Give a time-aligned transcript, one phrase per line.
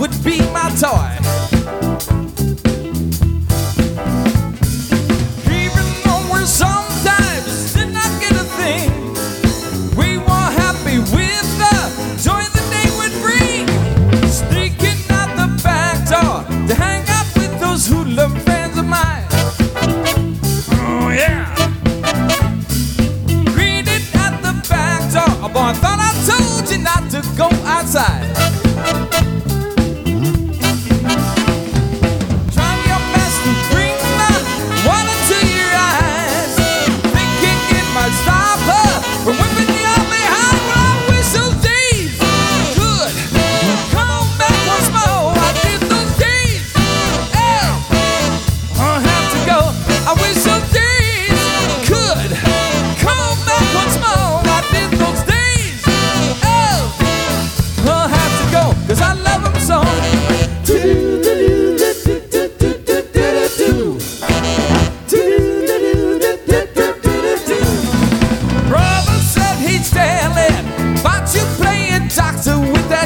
[0.00, 1.29] would be my toy.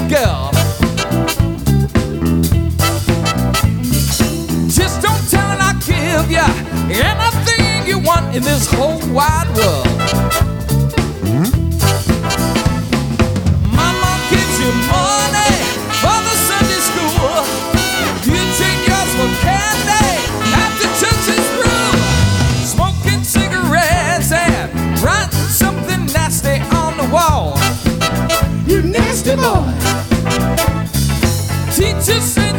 [0.09, 0.51] girl.
[4.69, 6.47] Just don't tell and I'll give you
[6.91, 10.34] anything you want in this whole wide world.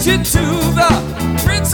[0.03, 0.41] you to
[0.75, 1.73] the Prince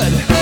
[0.00, 0.37] good.